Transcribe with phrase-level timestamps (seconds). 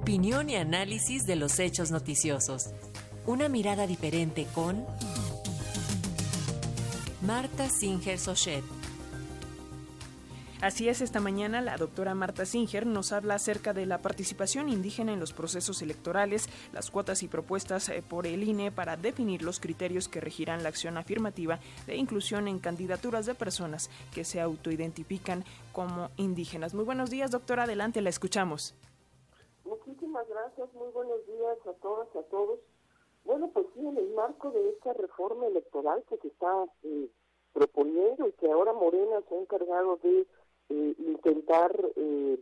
[0.00, 2.70] Opinión y análisis de los hechos noticiosos.
[3.26, 4.86] Una mirada diferente con
[7.20, 8.64] Marta Singer Sochet.
[10.62, 15.12] Así es, esta mañana la doctora Marta Singer nos habla acerca de la participación indígena
[15.12, 19.60] en los procesos electorales, las cuotas y propuestas eh, por el INE para definir los
[19.60, 25.44] criterios que regirán la acción afirmativa de inclusión en candidaturas de personas que se autoidentifican
[25.72, 26.72] como indígenas.
[26.72, 27.64] Muy buenos días, doctora.
[27.64, 28.74] Adelante, la escuchamos.
[30.10, 30.74] Muchísimas gracias.
[30.74, 32.58] Muy buenos días a todas y a todos.
[33.24, 37.08] Bueno, pues sí, en el marco de esta reforma electoral que se está eh,
[37.52, 40.26] proponiendo y que ahora Morena se ha encargado de
[40.70, 42.40] eh, intentar eh,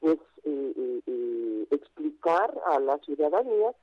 [0.00, 3.74] pues eh, explicar a la ciudadanía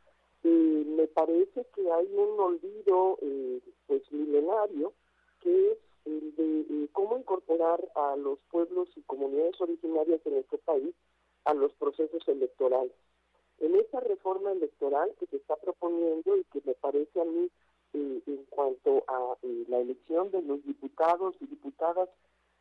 [0.43, 3.19] me parece que hay un olvido
[3.85, 4.93] pues milenario
[5.41, 10.95] que es el de cómo incorporar a los pueblos y comunidades originarias de nuestro país
[11.45, 12.93] a los procesos electorales.
[13.59, 17.49] En esta reforma electoral que se está proponiendo y que me parece a mí
[17.93, 19.37] en cuanto a
[19.69, 22.09] la elección de los diputados y diputadas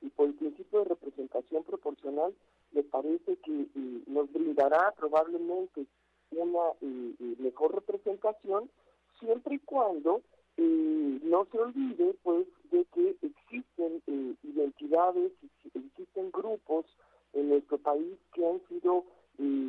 [0.00, 2.34] y por el principio de representación proporcional
[2.72, 5.86] me parece que eh, nos brindará probablemente
[6.30, 8.70] una eh, eh, mejor representación
[9.18, 10.22] siempre y cuando
[10.58, 14.02] no se olvide pues de que existen
[14.42, 15.32] identidades
[15.74, 16.86] existen grupos
[17.34, 19.04] en nuestro país que han sido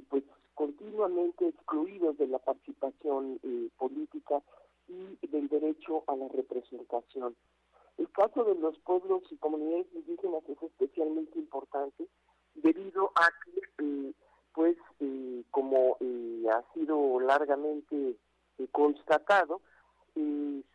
[0.09, 0.23] pues
[0.55, 3.37] continuamente excluidos de la participación
[3.77, 4.41] política
[4.87, 7.35] y del derecho a la representación
[7.97, 12.07] el caso de los pueblos y comunidades indígenas es especialmente importante
[12.55, 14.13] debido a que, eh,
[14.53, 18.15] pues, eh, como eh, ha sido largamente
[18.71, 19.61] constatado,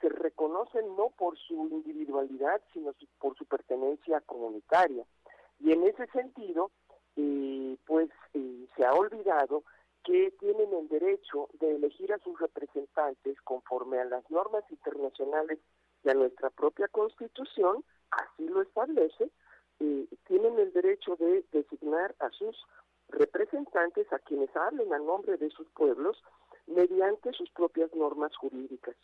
[0.00, 5.04] se reconocen no por su individualidad, sino por su pertenencia comunitaria.
[5.58, 6.70] Y en ese sentido,
[7.86, 8.08] pues,
[8.76, 9.64] se ha olvidado
[10.04, 15.58] que tienen el derecho de elegir a sus representantes conforme a las normas internacionales
[16.05, 19.30] y a nuestra propia constitución, así lo establece,
[19.80, 22.57] eh, tienen el derecho de designar a sus
[23.08, 26.23] representantes, a quienes hablen a nombre de sus pueblos,
[26.67, 28.96] mediante sus propias normas jurídicas.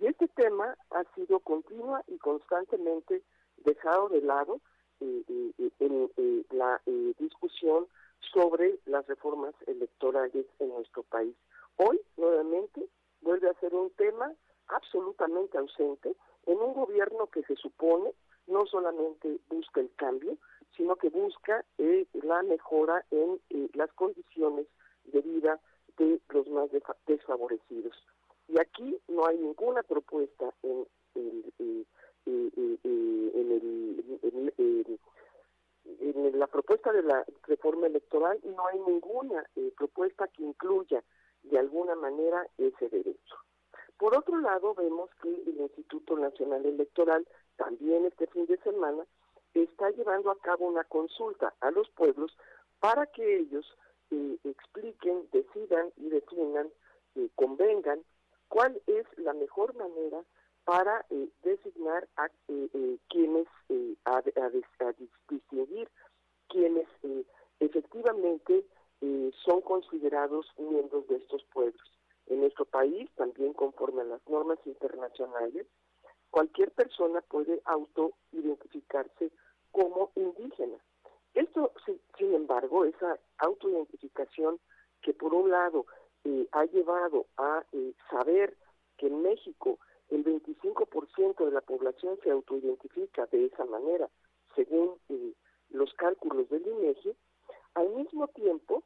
[0.00, 3.22] Y este tema ha sido continua y constantemente
[3.58, 4.60] dejado de lado
[5.00, 6.10] eh, eh, en
[6.50, 6.80] la
[7.18, 7.86] discusión
[8.32, 11.34] sobre las reformas electorales en nuestro país.
[11.76, 12.88] Hoy, nuevamente,
[13.20, 14.32] vuelve a ser un tema
[14.68, 16.14] absolutamente ausente
[16.46, 18.12] en un gobierno que se supone
[18.46, 20.36] no solamente busca el cambio,
[20.76, 24.66] sino que busca eh, la mejora en eh, las condiciones
[25.04, 25.60] de vida
[25.96, 26.68] de los más
[27.06, 27.96] desfavorecidos.
[28.48, 31.86] Y aquí no hay ninguna propuesta en, en,
[36.00, 41.02] en la propuesta de la reforma electoral, no hay ninguna eh, propuesta que incluya
[41.42, 43.36] de alguna manera ese derecho.
[43.98, 49.04] Por otro lado, vemos que el Instituto Nacional Electoral, también este fin de semana,
[49.54, 52.36] está llevando a cabo una consulta a los pueblos
[52.80, 53.64] para que ellos
[54.10, 56.68] eh, expliquen, decidan y definan,
[57.14, 58.04] eh, convengan
[58.48, 60.22] cuál es la mejor manera
[60.64, 62.28] para eh, designar a
[63.08, 63.46] quienes,
[64.04, 64.92] a, a,
[65.28, 65.88] distinguir
[66.48, 66.88] quienes
[67.60, 68.64] efectivamente
[69.44, 71.94] son considerados miembros de estos pueblos.
[72.26, 75.66] En nuestro país, también conforme a las normas internacionales,
[76.30, 79.30] cualquier persona puede autoidentificarse
[79.70, 80.78] como indígena.
[81.34, 81.72] Esto,
[82.18, 84.60] sin embargo, esa autoidentificación
[85.02, 85.86] que por un lado
[86.24, 88.56] eh, ha llevado a eh, saber
[88.96, 89.78] que en México
[90.10, 94.08] el 25% de la población se autoidentifica de esa manera,
[94.54, 95.34] según eh,
[95.70, 97.16] los cálculos del INEGI,
[97.74, 98.84] al mismo tiempo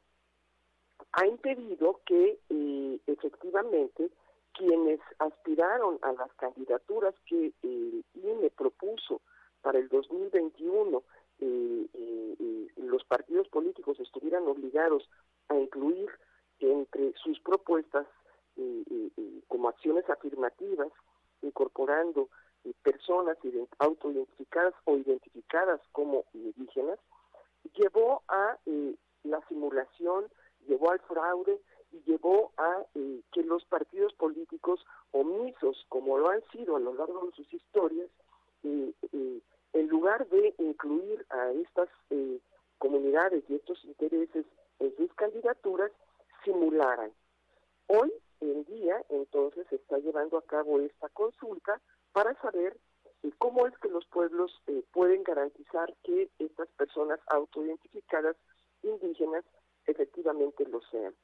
[1.13, 4.09] ha impedido que eh, efectivamente
[4.53, 9.21] quienes aspiraron a las candidaturas que el INE propuso
[9.61, 11.03] para el 2021,
[11.39, 15.09] eh, eh, los partidos políticos estuvieran obligados
[15.47, 16.09] a incluir
[16.59, 18.05] entre sus propuestas
[19.47, 20.89] como acciones afirmativas,
[21.41, 22.27] incorporando
[22.83, 23.37] personas
[23.77, 26.99] autoidentificadas o identificadas como indígenas,
[27.73, 28.57] llevó a
[29.23, 30.25] la simulación
[30.69, 31.59] llevó al fraude
[31.91, 36.93] y llevó a eh, que los partidos políticos omisos, como lo han sido a lo
[36.93, 38.09] largo de sus historias,
[38.63, 39.41] eh, eh,
[39.73, 41.89] en lugar de incluir a estas
[42.77, 44.45] comunidades y estos intereses
[44.79, 45.91] en sus candidaturas,
[46.43, 47.11] simularan.
[47.87, 48.11] Hoy
[48.41, 51.81] en día, entonces, se está llevando a cabo esta consulta
[52.13, 52.77] para saber
[53.37, 54.51] cómo es que los pueblos
[54.91, 58.37] pueden garantizar que estas personas autoidentificadas
[58.81, 59.43] indígenas
[59.89, 61.15] efectivamente lo sean.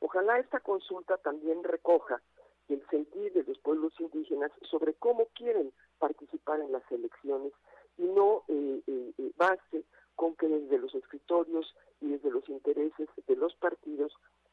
[0.00, 2.22] Ojalá esta consulta también recoja
[2.68, 7.52] el sentir de los pueblos indígenas sobre cómo quieren participar en las elecciones
[7.96, 9.84] y no eh, eh, eh, baste
[10.14, 14.12] con que desde los escritorios y desde los intereses de los partidos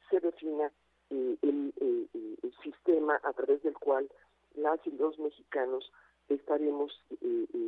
[0.09, 0.71] se defina
[1.09, 1.73] el,
[2.63, 4.09] sistema a través del cual
[4.55, 5.91] las y los mexicanos
[6.29, 6.91] estaremos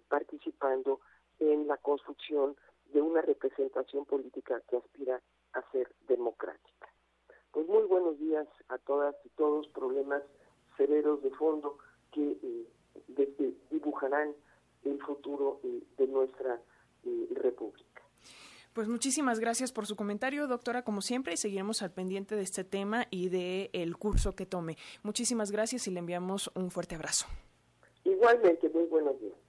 [0.07, 0.99] participando
[1.39, 2.55] en la construcción
[2.93, 5.21] de una representación política que aspira
[5.53, 6.87] a ser democrática.
[7.51, 10.21] Pues muy buenos días a todas y todos, problemas
[10.77, 11.77] severos de fondo
[12.11, 14.33] que eh, dibujarán
[14.83, 16.61] el futuro eh, de nuestra
[17.03, 18.03] eh, república.
[18.73, 22.63] Pues muchísimas gracias por su comentario, doctora, como siempre, y seguiremos al pendiente de este
[22.63, 24.77] tema y del el curso que tome.
[25.01, 27.25] Muchísimas gracias y le enviamos un fuerte abrazo.
[28.03, 29.46] Igualmente, muy buenos días.